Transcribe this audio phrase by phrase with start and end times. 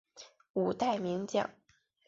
[0.53, 1.47] 五代名将。